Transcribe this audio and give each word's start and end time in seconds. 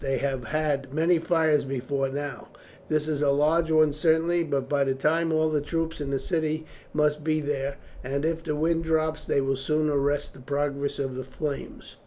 They 0.03 0.17
have 0.17 0.45
had 0.45 0.91
many 0.91 1.19
fires 1.19 1.63
before 1.63 2.09
now; 2.09 2.47
this 2.89 3.07
is 3.07 3.21
a 3.21 3.29
large 3.29 3.69
one 3.69 3.93
certainly, 3.93 4.43
but 4.43 4.67
by 4.67 4.83
this 4.83 4.97
time 4.97 5.31
all 5.31 5.51
the 5.51 5.61
troops 5.61 6.01
in 6.01 6.09
the 6.09 6.17
city 6.17 6.65
must 6.91 7.23
be 7.23 7.39
there, 7.39 7.77
and 8.03 8.25
if 8.25 8.43
the 8.43 8.55
wind 8.55 8.83
drops 8.83 9.23
they 9.23 9.41
will 9.41 9.55
soon 9.55 9.89
arrest 9.91 10.33
the 10.33 10.39
progress 10.41 10.97
of 10.97 11.13
the 11.13 11.23
flames." 11.23 11.97